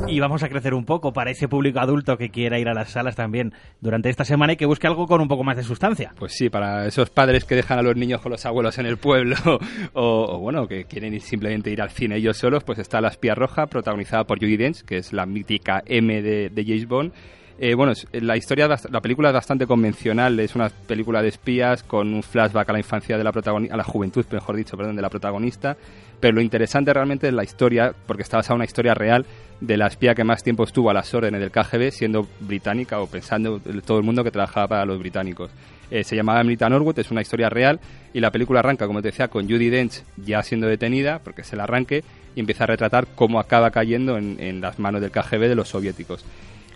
y 0.07 0.19
vamos 0.19 0.43
a 0.43 0.49
crecer 0.49 0.75
un 0.75 0.85
poco 0.85 1.13
para 1.13 1.31
ese 1.31 1.47
público 1.47 1.79
adulto 1.79 2.17
que 2.17 2.31
quiera 2.31 2.59
ir 2.59 2.69
a 2.69 2.75
las 2.75 2.91
salas 2.91 3.15
también 3.15 3.53
durante 3.81 4.09
esta 4.09 4.25
semana 4.25 4.53
y 4.53 4.57
que 4.57 4.67
busque 4.67 4.89
algo 4.89 5.07
con 5.07 5.21
un 5.21 5.29
poco 5.29 5.45
más 5.45 5.57
de 5.57 5.63
sustancia. 5.63 6.13
Pues 6.17 6.33
sí, 6.33 6.49
para 6.49 6.87
esos 6.87 7.11
padres 7.11 7.45
que 7.45 7.55
dejan 7.55 7.79
a 7.79 7.83
los 7.83 7.95
niños 7.95 8.21
con 8.21 8.33
los 8.33 8.45
abuelos 8.45 8.79
en 8.79 8.87
el 8.87 8.97
pueblo 8.97 9.37
o, 9.93 10.39
bueno, 10.39 10.67
que 10.67 10.85
quieren 10.85 11.19
simplemente 11.21 11.71
ir 11.71 11.81
al 11.81 11.91
cine 11.91 12.17
ellos 12.17 12.37
solos, 12.37 12.65
pues 12.65 12.81
está 12.81 13.01
La 13.01 13.09
espía 13.09 13.37
roja, 13.37 13.67
protagonizada 13.67 14.25
por 14.25 14.39
Judy 14.39 14.57
Dench, 14.57 14.83
que 14.83 14.97
es 14.97 15.13
la 15.13 15.27
mítica 15.27 15.83
M 15.87 16.23
de, 16.23 16.51
de 16.51 16.65
James 16.65 16.89
Bond 16.89 17.13
eh, 17.63 17.75
bueno, 17.75 17.93
la 18.13 18.39
historia, 18.39 18.67
la 18.67 19.01
película 19.03 19.29
es 19.29 19.35
bastante 19.35 19.67
convencional, 19.67 20.41
es 20.41 20.55
una 20.55 20.71
película 20.71 21.21
de 21.21 21.29
espías 21.29 21.83
con 21.83 22.15
un 22.15 22.23
flashback 22.23 22.71
a 22.71 22.73
la 22.73 22.79
infancia 22.79 23.19
de 23.19 23.23
la 23.23 23.33
protagonista, 23.33 23.75
a 23.75 23.77
la 23.77 23.85
juventud, 23.85 24.25
mejor 24.31 24.57
dicho, 24.57 24.79
de 24.79 25.03
la 25.03 25.11
protagonista. 25.11 25.77
Pero 26.21 26.37
lo 26.37 26.41
interesante 26.41 26.91
realmente 26.95 27.29
es 27.29 27.35
la 27.35 27.45
historia, 27.45 27.95
porque 28.07 28.23
está 28.23 28.39
basada 28.39 28.55
en 28.55 28.61
una 28.61 28.65
historia 28.65 28.95
real 28.95 29.27
de 29.61 29.77
la 29.77 29.89
espía 29.89 30.15
que 30.15 30.25
más 30.25 30.43
tiempo 30.43 30.65
estuvo 30.65 30.89
a 30.89 30.95
las 30.95 31.13
órdenes 31.13 31.39
del 31.39 31.51
KGB, 31.51 31.91
siendo 31.91 32.27
británica 32.41 32.99
o 32.99 33.07
pensando 33.07 33.61
en 33.63 33.83
todo 33.83 33.99
el 33.99 34.05
mundo 34.05 34.25
que 34.25 34.31
trabajaba 34.31 34.67
para 34.67 34.87
los 34.87 34.99
británicos. 34.99 35.51
Eh, 35.91 36.03
se 36.03 36.17
llamaba 36.17 36.41
Emilita 36.41 36.67
Norwood, 36.67 36.99
es 36.99 37.11
una 37.11 37.21
historia 37.21 37.51
real 37.51 37.79
y 38.15 38.21
la 38.21 38.31
película 38.31 38.61
arranca, 38.61 38.87
como 38.87 39.03
te 39.03 39.09
decía, 39.09 39.29
con 39.29 39.47
Judy 39.47 39.69
Dench 39.69 40.03
ya 40.17 40.43
siendo 40.43 40.67
detenida, 40.67 41.19
porque 41.19 41.43
es 41.43 41.53
el 41.53 41.61
arranque, 41.61 42.05
y 42.35 42.41
empieza 42.41 42.65
a 42.65 42.69
retratar 42.69 43.07
cómo 43.15 43.39
acaba 43.39 43.71
cayendo 43.71 44.17
en, 44.17 44.39
en 44.41 44.63
las 44.63 44.79
manos 44.79 45.03
del 45.03 45.11
KGB 45.11 45.41
de 45.41 45.55
los 45.55 45.69
soviéticos. 45.69 46.25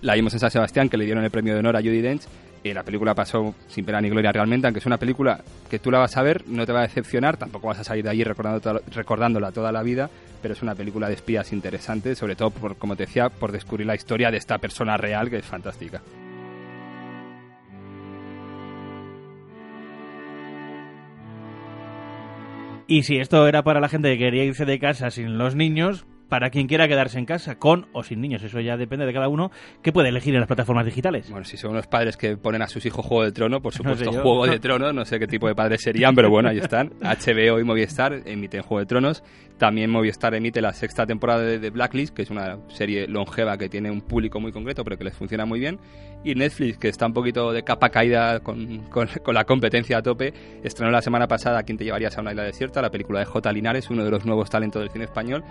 La 0.04 0.12
vimos 0.12 0.34
en 0.34 0.40
San 0.40 0.50
Sebastián, 0.50 0.90
que 0.90 0.98
le 0.98 1.06
dieron 1.06 1.24
el 1.24 1.30
premio 1.30 1.54
de 1.54 1.60
honor 1.60 1.76
a 1.76 1.80
Judy 1.80 2.02
Dench. 2.02 2.24
Y 2.62 2.74
la 2.74 2.82
película 2.82 3.14
pasó 3.14 3.54
sin 3.68 3.86
pena 3.86 4.02
ni 4.02 4.10
gloria 4.10 4.32
realmente, 4.32 4.66
aunque 4.66 4.80
es 4.80 4.84
una 4.84 4.98
película 4.98 5.40
que 5.70 5.78
tú 5.78 5.90
la 5.90 5.98
vas 5.98 6.14
a 6.18 6.22
ver, 6.22 6.46
no 6.46 6.66
te 6.66 6.72
va 6.72 6.80
a 6.80 6.82
decepcionar, 6.82 7.38
tampoco 7.38 7.68
vas 7.68 7.78
a 7.78 7.84
salir 7.84 8.04
de 8.04 8.10
allí 8.10 8.22
recordando, 8.22 8.82
recordándola 8.94 9.50
toda 9.50 9.72
la 9.72 9.82
vida, 9.82 10.10
pero 10.42 10.52
es 10.52 10.60
una 10.60 10.74
película 10.74 11.08
de 11.08 11.14
espías 11.14 11.54
interesante, 11.54 12.14
sobre 12.14 12.36
todo, 12.36 12.50
por, 12.50 12.76
como 12.76 12.96
te 12.96 13.06
decía, 13.06 13.30
por 13.30 13.50
descubrir 13.50 13.86
la 13.86 13.94
historia 13.94 14.30
de 14.30 14.36
esta 14.36 14.58
persona 14.58 14.98
real 14.98 15.30
que 15.30 15.38
es 15.38 15.46
fantástica. 15.46 16.02
Y 22.86 23.04
si 23.04 23.16
esto 23.16 23.48
era 23.48 23.62
para 23.62 23.80
la 23.80 23.88
gente 23.88 24.10
que 24.12 24.18
quería 24.18 24.44
irse 24.44 24.66
de 24.66 24.78
casa 24.78 25.10
sin 25.10 25.38
los 25.38 25.54
niños, 25.54 26.04
para 26.28 26.50
quien 26.50 26.66
quiera 26.66 26.88
quedarse 26.88 27.18
en 27.18 27.26
casa, 27.26 27.58
con 27.58 27.86
o 27.92 28.02
sin 28.02 28.20
niños. 28.20 28.42
Eso 28.42 28.60
ya 28.60 28.76
depende 28.76 29.06
de 29.06 29.12
cada 29.12 29.28
uno 29.28 29.50
que 29.82 29.92
puede 29.92 30.08
elegir 30.08 30.34
en 30.34 30.40
las 30.40 30.46
plataformas 30.46 30.84
digitales. 30.84 31.30
Bueno, 31.30 31.44
si 31.44 31.56
son 31.56 31.72
unos 31.72 31.86
padres 31.86 32.16
que 32.16 32.36
ponen 32.36 32.62
a 32.62 32.68
sus 32.68 32.84
hijos 32.86 33.04
Juego 33.04 33.24
de 33.24 33.32
Trono, 33.32 33.60
por 33.60 33.72
supuesto, 33.74 34.10
Juego 34.12 34.46
de 34.46 34.58
Tronos, 34.58 34.94
no 34.94 35.04
sé 35.04 35.18
qué 35.18 35.26
tipo 35.26 35.46
de 35.48 35.54
padres 35.54 35.82
serían, 35.82 36.14
pero 36.14 36.30
bueno, 36.30 36.48
ahí 36.48 36.58
están. 36.58 36.92
HBO 37.00 37.58
y 37.58 37.64
Movistar 37.64 38.22
emiten 38.24 38.62
Juego 38.62 38.80
de 38.80 38.86
Tronos. 38.86 39.22
También 39.58 39.88
Movistar 39.90 40.34
emite 40.34 40.60
la 40.60 40.72
sexta 40.72 41.06
temporada 41.06 41.42
de 41.42 41.70
Blacklist, 41.70 42.14
que 42.14 42.22
es 42.22 42.30
una 42.30 42.58
serie 42.68 43.06
longeva 43.06 43.56
que 43.56 43.68
tiene 43.68 43.90
un 43.90 44.00
público 44.00 44.40
muy 44.40 44.50
concreto, 44.50 44.82
pero 44.82 44.98
que 44.98 45.04
les 45.04 45.14
funciona 45.14 45.44
muy 45.46 45.60
bien. 45.60 45.78
Y 46.24 46.34
Netflix, 46.34 46.78
que 46.78 46.88
está 46.88 47.06
un 47.06 47.12
poquito 47.12 47.52
de 47.52 47.62
capa 47.62 47.90
caída 47.90 48.40
con, 48.40 48.78
con, 48.90 49.06
con 49.22 49.34
la 49.34 49.44
competencia 49.44 49.98
a 49.98 50.02
tope, 50.02 50.32
estrenó 50.64 50.90
la 50.90 51.02
semana 51.02 51.28
pasada 51.28 51.62
¿Quién 51.62 51.78
te 51.78 51.84
llevarías 51.84 52.16
a 52.18 52.20
una 52.20 52.30
isla 52.32 52.42
desierta? 52.42 52.82
La 52.82 52.90
película 52.90 53.20
de 53.20 53.26
J. 53.26 53.52
Linares, 53.52 53.90
uno 53.90 54.04
de 54.04 54.10
los 54.10 54.24
nuevos 54.24 54.50
talentos 54.50 54.82
del 54.82 54.90
cine 54.90 55.04
español. 55.04 55.44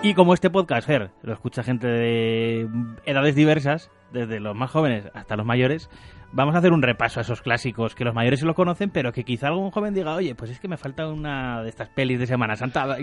Y 0.00 0.14
como 0.14 0.32
este 0.32 0.48
podcast, 0.48 0.88
lo 1.22 1.32
escucha 1.32 1.64
gente 1.64 1.88
de 1.88 2.68
edades 3.04 3.34
diversas, 3.34 3.90
desde 4.12 4.38
los 4.38 4.54
más 4.54 4.70
jóvenes 4.70 5.04
hasta 5.12 5.36
los 5.36 5.44
mayores, 5.44 5.90
vamos 6.32 6.54
a 6.54 6.58
hacer 6.58 6.72
un 6.72 6.82
repaso 6.82 7.18
a 7.18 7.22
esos 7.22 7.42
clásicos 7.42 7.96
que 7.96 8.04
los 8.04 8.14
mayores 8.14 8.38
se 8.40 8.46
lo 8.46 8.54
conocen, 8.54 8.90
pero 8.90 9.12
que 9.12 9.24
quizá 9.24 9.48
algún 9.48 9.72
joven 9.72 9.94
diga, 9.94 10.14
oye, 10.14 10.36
pues 10.36 10.52
es 10.52 10.60
que 10.60 10.68
me 10.68 10.76
falta 10.76 11.08
una 11.08 11.62
de 11.62 11.68
estas 11.68 11.88
pelis 11.88 12.20
de 12.20 12.28
Semana 12.28 12.54
Santa, 12.54 12.96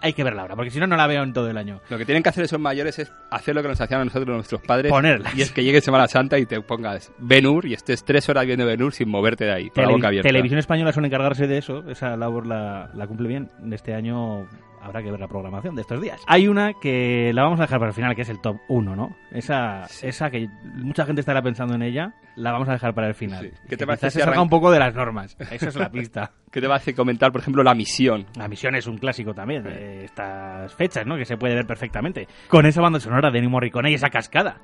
hay 0.00 0.12
que 0.12 0.22
verla 0.22 0.42
ahora, 0.42 0.54
porque 0.54 0.70
si 0.70 0.78
no, 0.78 0.86
no 0.86 0.96
la 0.96 1.08
veo 1.08 1.24
en 1.24 1.32
todo 1.32 1.50
el 1.50 1.58
año. 1.58 1.80
Lo 1.90 1.98
que 1.98 2.04
tienen 2.04 2.22
que 2.22 2.28
hacer 2.28 2.44
esos 2.44 2.60
mayores 2.60 3.00
es 3.00 3.12
hacer 3.32 3.56
lo 3.56 3.62
que 3.62 3.68
nos 3.68 3.80
hacían 3.80 4.02
a 4.02 4.04
nosotros 4.04 4.28
nuestros 4.28 4.62
padres. 4.62 4.92
Ponerlas. 4.92 5.34
Y 5.34 5.42
es 5.42 5.50
que 5.50 5.64
llegue 5.64 5.80
Semana 5.80 6.06
Santa 6.06 6.38
y 6.38 6.46
te 6.46 6.60
pongas 6.60 7.12
Benur 7.18 7.66
y 7.66 7.74
estés 7.74 8.04
tres 8.04 8.28
horas 8.28 8.46
viendo 8.46 8.64
Benur 8.64 8.92
sin 8.92 9.08
moverte 9.08 9.44
de 9.44 9.52
ahí, 9.52 9.70
con 9.70 9.82
la 9.82 9.90
boca 9.90 10.06
abierta. 10.06 10.28
Televisión 10.28 10.60
Española 10.60 10.92
suele 10.92 11.08
encargarse 11.08 11.48
de 11.48 11.58
eso, 11.58 11.82
esa 11.90 12.16
labor 12.16 12.46
la, 12.46 12.90
la 12.94 13.06
cumple 13.08 13.26
bien. 13.26 13.50
Este 13.72 13.92
año 13.92 14.46
habrá 14.88 15.02
que 15.02 15.10
ver 15.10 15.20
la 15.20 15.28
programación 15.28 15.74
de 15.74 15.82
estos 15.82 16.00
días. 16.00 16.20
Hay 16.26 16.48
una 16.48 16.72
que 16.74 17.32
la 17.34 17.42
vamos 17.44 17.58
a 17.60 17.62
dejar 17.62 17.78
para 17.78 17.90
el 17.90 17.94
final, 17.94 18.14
que 18.16 18.22
es 18.22 18.28
el 18.28 18.40
top 18.40 18.56
1, 18.68 18.96
¿no? 18.96 19.16
Esa, 19.30 19.84
esa 20.02 20.30
que 20.30 20.48
mucha 20.74 21.04
gente 21.04 21.20
estará 21.20 21.42
pensando 21.42 21.74
en 21.74 21.82
ella, 21.82 22.14
la 22.36 22.52
vamos 22.52 22.68
a 22.68 22.72
dejar 22.72 22.94
para 22.94 23.08
el 23.08 23.14
final. 23.14 23.44
Sí. 23.44 23.50
¿Qué 23.68 23.68
te 23.70 23.76
Que 23.78 23.86
parece 23.86 24.00
quizás 24.06 24.12
si 24.12 24.18
se 24.18 24.24
salga 24.24 24.36
arran- 24.38 24.42
un 24.44 24.48
poco 24.50 24.70
de 24.70 24.78
las 24.78 24.94
normas. 24.94 25.36
Esa 25.50 25.68
es 25.68 25.76
la 25.76 25.90
pista. 25.90 26.32
¿Qué 26.50 26.60
te 26.60 26.66
va 26.66 26.74
a 26.74 26.76
hacer 26.78 26.94
comentar, 26.94 27.30
por 27.32 27.40
ejemplo, 27.40 27.62
la 27.62 27.74
misión? 27.74 28.26
La 28.36 28.48
misión 28.48 28.74
es 28.74 28.86
un 28.86 28.98
clásico 28.98 29.34
también 29.34 29.62
de 29.64 30.04
estas 30.04 30.74
fechas, 30.74 31.06
¿no? 31.06 31.16
Que 31.16 31.24
se 31.24 31.36
puede 31.36 31.54
ver 31.54 31.66
perfectamente. 31.66 32.26
Con 32.48 32.64
esa 32.66 32.80
banda 32.80 33.00
sonora 33.00 33.30
de 33.30 33.38
Ennio 33.38 33.50
Morricone 33.50 33.90
y 33.90 33.94
esa 33.94 34.08
cascada. 34.10 34.58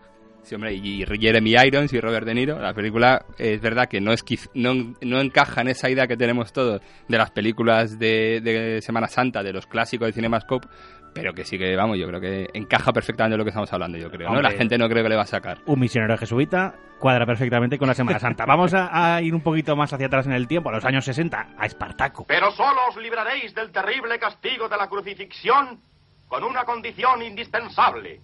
Sí, 0.44 0.54
hombre, 0.54 0.74
y 0.74 1.04
Jeremy 1.06 1.54
Irons 1.66 1.92
y 1.92 2.00
Robert 2.00 2.26
De 2.26 2.34
Niro. 2.34 2.58
La 2.58 2.74
película 2.74 3.24
es 3.38 3.60
verdad 3.62 3.88
que 3.88 4.00
no, 4.00 4.12
es, 4.12 4.22
no, 4.52 4.94
no 5.00 5.20
encaja 5.20 5.62
en 5.62 5.68
esa 5.68 5.88
idea 5.88 6.06
que 6.06 6.18
tenemos 6.18 6.52
todos 6.52 6.82
de 7.08 7.18
las 7.18 7.30
películas 7.30 7.98
de, 7.98 8.42
de 8.42 8.82
Semana 8.82 9.08
Santa, 9.08 9.42
de 9.42 9.54
los 9.54 9.66
clásicos 9.66 10.06
de 10.06 10.12
Cinemascope, 10.12 10.68
pero 11.14 11.32
que 11.32 11.44
sí 11.44 11.56
que, 11.56 11.74
vamos, 11.76 11.96
yo 11.96 12.06
creo 12.08 12.20
que 12.20 12.48
encaja 12.52 12.92
perfectamente 12.92 13.34
en 13.34 13.38
lo 13.38 13.44
que 13.44 13.50
estamos 13.50 13.72
hablando, 13.72 13.96
yo 13.96 14.10
creo. 14.10 14.28
¿no? 14.28 14.36
Hombre. 14.36 14.52
La 14.52 14.58
gente 14.58 14.76
no 14.76 14.88
creo 14.88 15.02
que 15.02 15.08
le 15.08 15.16
va 15.16 15.22
a 15.22 15.26
sacar. 15.26 15.58
Un 15.64 15.80
misionero 15.80 16.18
jesuita 16.18 16.74
cuadra 16.98 17.24
perfectamente 17.24 17.78
con 17.78 17.88
la 17.88 17.94
Semana 17.94 18.18
Santa. 18.18 18.44
Vamos 18.46 18.74
a, 18.74 19.14
a 19.16 19.22
ir 19.22 19.34
un 19.34 19.40
poquito 19.40 19.76
más 19.76 19.92
hacia 19.92 20.06
atrás 20.06 20.26
en 20.26 20.32
el 20.32 20.46
tiempo, 20.46 20.68
a 20.68 20.72
los 20.72 20.84
años 20.84 21.04
60, 21.04 21.54
a 21.56 21.66
Espartaco. 21.66 22.26
Pero 22.26 22.50
solo 22.50 22.80
os 22.90 22.96
libraréis 22.96 23.54
del 23.54 23.70
terrible 23.70 24.18
castigo 24.18 24.68
de 24.68 24.76
la 24.76 24.88
crucifixión 24.88 25.80
con 26.28 26.42
una 26.44 26.64
condición 26.64 27.22
indispensable, 27.22 28.20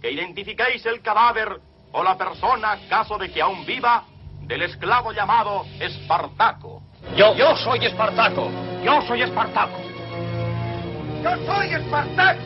que 0.00 0.10
identifiquéis 0.10 0.84
el 0.86 1.00
cadáver 1.02 1.60
o 1.92 2.02
la 2.02 2.16
persona, 2.16 2.78
caso 2.88 3.18
de 3.18 3.30
que 3.30 3.42
aún 3.42 3.64
viva, 3.66 4.04
del 4.42 4.62
esclavo 4.62 5.12
llamado 5.12 5.64
Espartaco. 5.78 6.82
Yo, 7.16 7.34
yo 7.34 7.56
soy 7.56 7.84
Espartaco. 7.84 8.50
Yo 8.82 9.02
soy 9.02 9.22
Espartaco. 9.22 9.78
Yo 11.22 11.36
soy 11.46 11.74
Espartaco. 11.74 12.40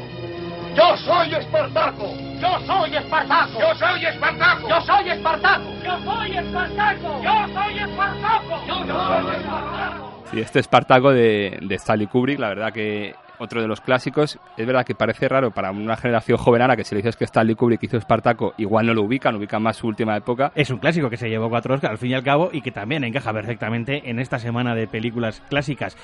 Yo 0.74 0.96
soy 0.96 1.34
Espartaco. 1.34 2.14
Yo 2.40 2.58
soy 2.66 2.96
Espartaco. 2.96 3.58
Yo 3.60 3.74
soy 3.74 4.06
Espartaco. 4.06 4.68
Yo 4.68 4.80
soy 4.80 5.08
Espartaco. 5.08 5.68
Yo 5.82 5.98
soy 6.04 6.36
Espartaco. 6.36 7.22
Yo 7.22 7.48
soy 7.54 7.78
Espartaco. 7.78 8.66
Yo 8.66 8.86
soy 8.86 9.36
Espartaco. 9.36 10.24
Sí, 10.30 10.40
este 10.40 10.58
Espartaco 10.58 11.12
de, 11.12 11.58
de 11.62 11.74
Stanley 11.76 12.06
Kubrick, 12.06 12.38
la 12.38 12.48
verdad 12.48 12.72
que 12.72 13.14
otro 13.44 13.62
de 13.62 13.68
los 13.68 13.80
clásicos. 13.80 14.38
Es 14.56 14.66
verdad 14.66 14.84
que 14.84 14.94
parece 14.94 15.28
raro 15.28 15.50
para 15.50 15.70
una 15.70 15.96
generación 15.96 16.38
joven 16.38 16.64
que 16.76 16.84
si 16.84 16.94
le 16.94 17.02
dices 17.02 17.16
que 17.16 17.24
Stanley 17.24 17.54
Kubrick 17.54 17.82
hizo 17.82 17.98
Espartaco, 17.98 18.54
igual 18.56 18.86
no 18.86 18.94
lo 18.94 19.02
ubican, 19.02 19.36
ubican 19.36 19.62
más 19.62 19.76
su 19.76 19.86
última 19.86 20.16
época. 20.16 20.50
Es 20.54 20.70
un 20.70 20.78
clásico 20.78 21.10
que 21.10 21.16
se 21.16 21.28
llevó 21.28 21.48
cuatro 21.48 21.74
Oscars 21.74 21.92
al 21.92 21.98
fin 21.98 22.10
y 22.10 22.14
al 22.14 22.24
cabo 22.24 22.50
y 22.52 22.62
que 22.62 22.70
también 22.70 23.04
encaja 23.04 23.32
perfectamente 23.32 24.08
en 24.08 24.18
esta 24.18 24.38
semana 24.38 24.74
de 24.74 24.86
películas 24.86 25.42
clásicas. 25.48 25.96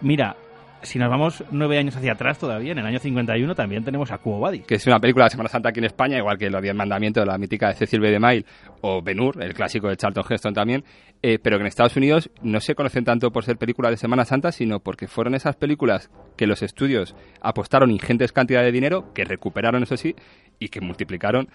Mira, 0.00 0.36
si 0.82 0.98
nos 0.98 1.10
vamos 1.10 1.44
nueve 1.50 1.78
años 1.78 1.96
hacia 1.96 2.12
atrás 2.12 2.38
todavía, 2.38 2.72
en 2.72 2.78
el 2.78 2.86
año 2.86 2.98
51 2.98 3.54
también 3.54 3.84
tenemos 3.84 4.10
a 4.12 4.18
Quo 4.18 4.40
Vadis. 4.40 4.64
que 4.66 4.76
es 4.76 4.86
una 4.86 5.00
película 5.00 5.24
de 5.24 5.30
Semana 5.30 5.48
Santa 5.48 5.70
aquí 5.70 5.80
en 5.80 5.86
España, 5.86 6.18
igual 6.18 6.38
que 6.38 6.50
Los 6.50 6.62
Diez 6.62 6.74
Mandamientos, 6.74 7.26
la 7.26 7.38
mítica 7.38 7.68
de 7.68 7.74
Cecil 7.74 8.00
B. 8.00 8.10
DeMille, 8.10 8.44
o 8.80 9.02
Ben 9.02 9.20
Hur, 9.20 9.42
el 9.42 9.54
clásico 9.54 9.88
de 9.88 9.96
Charlton 9.96 10.24
Heston 10.28 10.54
también, 10.54 10.84
eh, 11.22 11.38
pero 11.42 11.56
que 11.56 11.62
en 11.62 11.66
Estados 11.66 11.96
Unidos 11.96 12.30
no 12.42 12.60
se 12.60 12.74
conocen 12.74 13.04
tanto 13.04 13.30
por 13.32 13.44
ser 13.44 13.56
películas 13.56 13.90
de 13.90 13.96
Semana 13.96 14.24
Santa, 14.24 14.52
sino 14.52 14.80
porque 14.80 15.08
fueron 15.08 15.34
esas 15.34 15.56
películas 15.56 16.10
que 16.36 16.46
los 16.46 16.62
estudios 16.62 17.16
apostaron 17.40 17.90
ingentes 17.90 18.32
cantidades 18.32 18.68
de 18.68 18.72
dinero, 18.72 19.12
que 19.14 19.24
recuperaron, 19.24 19.82
eso 19.82 19.96
sí, 19.96 20.14
y 20.60 20.68
que 20.68 20.80
multiplicaron 20.80 21.48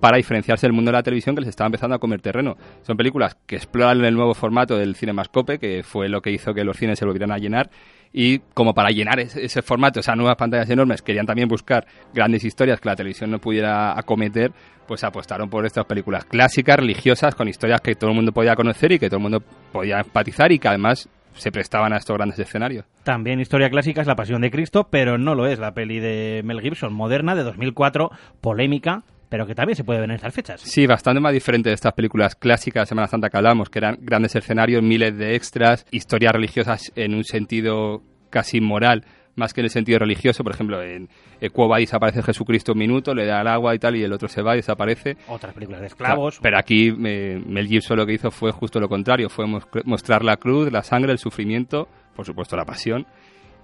para 0.00 0.16
diferenciarse 0.16 0.66
del 0.66 0.72
mundo 0.72 0.90
de 0.90 0.98
la 0.98 1.02
televisión 1.02 1.34
que 1.34 1.42
les 1.42 1.50
estaba 1.50 1.66
empezando 1.66 1.96
a 1.96 1.98
comer 1.98 2.20
terreno. 2.20 2.56
Son 2.82 2.96
películas 2.96 3.36
que 3.46 3.56
exploran 3.56 4.04
el 4.04 4.14
nuevo 4.14 4.34
formato 4.34 4.76
del 4.76 4.96
cinemascope, 4.96 5.58
que 5.58 5.82
fue 5.82 6.08
lo 6.08 6.22
que 6.22 6.30
hizo 6.30 6.54
que 6.54 6.64
los 6.64 6.76
cines 6.76 6.98
se 6.98 7.04
volvieran 7.04 7.32
a 7.32 7.38
llenar, 7.38 7.70
y 8.12 8.40
como 8.54 8.74
para 8.74 8.90
llenar 8.90 9.20
ese, 9.20 9.62
formato, 9.62 10.00
esas 10.00 10.16
nuevas 10.16 10.36
pantallas 10.36 10.68
enormes, 10.70 11.02
querían 11.02 11.26
también 11.26 11.48
buscar 11.48 11.86
grandes 12.12 12.44
historias 12.44 12.80
que 12.80 12.88
la 12.88 12.96
televisión 12.96 13.30
no 13.30 13.38
pudiera 13.38 13.98
acometer, 13.98 14.52
pues 14.86 15.04
apostaron 15.04 15.48
por 15.48 15.64
estas 15.64 15.84
películas 15.84 16.24
clásicas, 16.24 16.76
religiosas, 16.76 17.34
con 17.34 17.48
historias 17.48 17.80
que 17.80 17.94
todo 17.94 18.10
el 18.10 18.16
mundo 18.16 18.32
podía 18.32 18.56
conocer 18.56 18.92
y 18.92 18.98
que 18.98 19.08
todo 19.08 19.18
el 19.18 19.22
mundo 19.22 19.42
podía 19.72 20.00
empatizar 20.00 20.50
y 20.50 20.58
que 20.58 20.68
además 20.68 21.08
se 21.34 21.52
prestaban 21.52 21.92
a 21.92 21.98
estos 21.98 22.16
grandes 22.16 22.38
escenarios. 22.38 22.84
También 23.04 23.40
historia 23.40 23.70
clásica 23.70 24.00
es 24.00 24.08
La 24.08 24.16
Pasión 24.16 24.42
de 24.42 24.50
Cristo, 24.50 24.88
pero 24.90 25.16
no 25.16 25.36
lo 25.36 25.46
es 25.46 25.60
la 25.60 25.74
peli 25.74 26.00
de 26.00 26.42
Mel 26.44 26.60
Gibson, 26.60 26.92
moderna, 26.92 27.36
de 27.36 27.44
2004, 27.44 28.10
polémica, 28.40 29.04
pero 29.30 29.46
que 29.46 29.54
también 29.54 29.76
se 29.76 29.84
puede 29.84 30.00
ver 30.00 30.10
en 30.10 30.16
estas 30.16 30.34
fechas. 30.34 30.60
Sí, 30.60 30.86
bastante 30.86 31.20
más 31.20 31.32
diferente 31.32 31.70
de 31.70 31.74
estas 31.74 31.94
películas 31.94 32.34
clásicas 32.34 32.82
de 32.82 32.86
Semana 32.90 33.06
Santa 33.08 33.30
que 33.30 33.38
hablamos, 33.38 33.70
que 33.70 33.78
eran 33.78 33.96
grandes 34.02 34.36
escenarios, 34.36 34.82
miles 34.82 35.16
de 35.16 35.34
extras, 35.36 35.86
historias 35.90 36.32
religiosas 36.34 36.92
en 36.96 37.14
un 37.14 37.24
sentido 37.24 38.02
casi 38.28 38.60
moral, 38.60 39.04
más 39.36 39.54
que 39.54 39.60
en 39.60 39.66
el 39.66 39.70
sentido 39.70 39.98
religioso. 40.00 40.42
Por 40.44 40.52
ejemplo, 40.52 40.82
en 40.82 41.08
Quo 41.52 41.68
Vadis 41.68 41.94
aparece 41.94 42.22
Jesucristo 42.22 42.72
un 42.72 42.78
minuto, 42.78 43.14
le 43.14 43.24
da 43.24 43.40
el 43.40 43.46
agua 43.46 43.74
y 43.74 43.78
tal, 43.78 43.96
y 43.96 44.02
el 44.02 44.12
otro 44.12 44.28
se 44.28 44.42
va 44.42 44.54
y 44.54 44.58
desaparece. 44.58 45.16
Otras 45.28 45.54
películas 45.54 45.80
de 45.80 45.86
esclavos. 45.86 46.38
Pero 46.42 46.58
aquí 46.58 46.92
eh, 47.06 47.40
Mel 47.46 47.66
Gibson 47.68 47.96
lo 47.96 48.04
que 48.04 48.12
hizo 48.14 48.30
fue 48.30 48.50
justo 48.52 48.78
lo 48.80 48.88
contrario, 48.88 49.30
fue 49.30 49.46
mos- 49.46 49.66
mostrar 49.84 50.24
la 50.24 50.36
cruz, 50.36 50.70
la 50.70 50.82
sangre, 50.82 51.12
el 51.12 51.18
sufrimiento, 51.18 51.88
por 52.14 52.26
supuesto 52.26 52.56
la 52.56 52.64
pasión. 52.64 53.06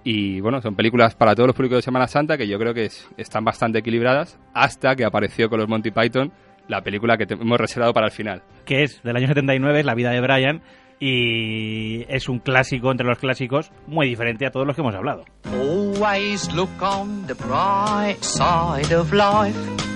Y 0.03 0.39
bueno, 0.41 0.61
son 0.61 0.75
películas 0.75 1.15
para 1.15 1.35
todos 1.35 1.47
los 1.47 1.55
públicos 1.55 1.77
de 1.79 1.81
Semana 1.81 2.07
Santa 2.07 2.37
que 2.37 2.47
yo 2.47 2.57
creo 2.57 2.73
que 2.73 2.85
es- 2.85 3.09
están 3.17 3.43
bastante 3.43 3.79
equilibradas 3.79 4.39
hasta 4.53 4.95
que 4.95 5.03
apareció 5.05 5.49
con 5.49 5.59
los 5.59 5.67
Monty 5.67 5.91
Python 5.91 6.31
la 6.67 6.81
película 6.81 7.17
que 7.17 7.25
te- 7.25 7.33
hemos 7.33 7.59
reservado 7.59 7.93
para 7.93 8.07
el 8.07 8.11
final. 8.11 8.41
que 8.65 8.83
es 8.83 9.01
del 9.03 9.15
año 9.15 9.27
79, 9.27 9.79
es 9.79 9.85
La 9.85 9.95
vida 9.95 10.11
de 10.11 10.19
Brian, 10.21 10.61
y 10.99 12.03
es 12.09 12.27
un 12.27 12.39
clásico 12.39 12.91
entre 12.91 13.07
los 13.07 13.17
clásicos, 13.19 13.71
muy 13.87 14.07
diferente 14.07 14.45
a 14.45 14.51
todos 14.51 14.65
los 14.67 14.75
que 14.75 14.81
hemos 14.81 14.95
hablado. 14.95 15.23
Always 15.45 16.51
look 16.53 16.69
on 16.81 17.25
the 17.27 17.33
bright 17.33 18.21
side 18.21 18.93
of 18.95 19.11
life. 19.13 19.86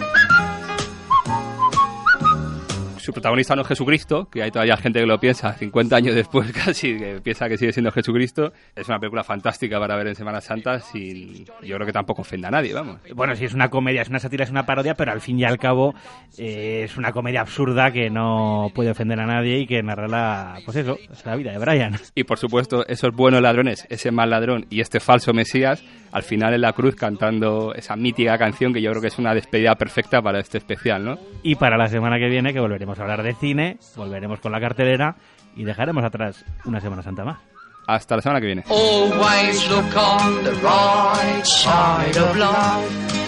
Su 3.11 3.15
protagonista 3.15 3.57
no 3.57 3.63
es 3.63 3.67
Jesucristo, 3.67 4.29
que 4.31 4.41
hay 4.41 4.51
todavía 4.51 4.77
gente 4.77 5.01
que 5.01 5.05
lo 5.05 5.19
piensa 5.19 5.51
50 5.51 5.97
años 5.97 6.15
después 6.15 6.49
casi, 6.65 6.97
que 6.97 7.19
piensa 7.21 7.49
que 7.49 7.57
sigue 7.57 7.73
siendo 7.73 7.91
Jesucristo. 7.91 8.53
Es 8.73 8.87
una 8.87 8.99
película 8.99 9.21
fantástica 9.25 9.81
para 9.81 9.97
ver 9.97 10.07
en 10.07 10.15
Semana 10.15 10.39
Santa 10.39 10.79
sin... 10.79 11.43
Yo 11.61 11.75
creo 11.75 11.85
que 11.85 11.91
tampoco 11.91 12.21
ofenda 12.21 12.47
a 12.47 12.51
nadie, 12.51 12.73
vamos. 12.73 13.01
Bueno, 13.13 13.35
sí, 13.35 13.43
es 13.43 13.53
una 13.53 13.69
comedia, 13.69 14.01
es 14.01 14.07
una 14.07 14.19
sátira, 14.19 14.45
es 14.45 14.49
una 14.49 14.65
parodia, 14.65 14.93
pero 14.93 15.11
al 15.11 15.19
fin 15.19 15.37
y 15.37 15.43
al 15.43 15.57
cabo 15.57 15.93
eh, 16.37 16.83
es 16.85 16.95
una 16.95 17.11
comedia 17.11 17.41
absurda 17.41 17.91
que 17.91 18.09
no 18.09 18.71
puede 18.73 18.91
ofender 18.91 19.19
a 19.19 19.25
nadie 19.25 19.59
y 19.59 19.67
que 19.67 19.83
narra 19.83 20.07
la, 20.07 20.59
pues 20.63 20.77
eso, 20.77 20.97
la 21.25 21.35
vida 21.35 21.51
de 21.51 21.57
Brian. 21.57 21.95
Y 22.15 22.23
por 22.23 22.37
supuesto, 22.37 22.87
esos 22.87 23.13
buenos 23.13 23.41
ladrones, 23.41 23.87
ese 23.89 24.11
mal 24.11 24.29
ladrón 24.29 24.67
y 24.69 24.79
este 24.79 25.01
falso 25.01 25.33
Mesías, 25.33 25.83
al 26.11 26.23
final 26.23 26.53
en 26.53 26.61
la 26.61 26.73
cruz 26.73 26.95
cantando 26.95 27.73
esa 27.73 27.95
mítica 27.95 28.37
canción 28.37 28.73
que 28.73 28.81
yo 28.81 28.91
creo 28.91 29.01
que 29.01 29.07
es 29.07 29.17
una 29.17 29.33
despedida 29.33 29.75
perfecta 29.75 30.21
para 30.21 30.39
este 30.39 30.57
especial, 30.57 31.03
¿no? 31.03 31.17
Y 31.43 31.55
para 31.55 31.77
la 31.77 31.87
semana 31.87 32.19
que 32.19 32.27
viene, 32.27 32.53
que 32.53 32.59
volveremos 32.59 32.99
a 33.01 33.03
hablar 33.03 33.23
de 33.23 33.33
cine, 33.35 33.77
volveremos 33.95 34.39
con 34.39 34.51
la 34.51 34.59
cartelera 34.59 35.15
y 35.55 35.63
dejaremos 35.63 36.03
atrás 36.03 36.45
una 36.65 36.79
Semana 36.79 37.01
Santa 37.03 37.23
más. 37.25 37.39
Hasta 37.87 38.15
la 38.15 38.21
semana 38.21 38.39
que 38.39 38.45
viene. 38.45 38.63
Always 38.69 39.69
look 39.69 39.95
on 39.97 40.43
the 40.43 40.51
right 40.61 41.43
side 41.43 42.17
of 42.17 42.35
life. 42.37 43.21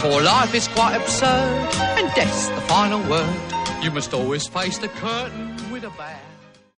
For 0.00 0.22
life 0.22 0.54
is 0.54 0.68
quite 0.68 0.94
absurd, 0.96 1.98
and 1.98 2.14
death's 2.14 2.48
the 2.50 2.60
final 2.68 3.00
word. 3.08 3.24
You 3.82 3.90
must 3.90 4.12
always 4.12 4.46
face 4.46 4.78
the 4.78 4.88
curtain 4.88 5.56
with 5.72 5.84
a 5.84 5.90
bow. 5.90 6.33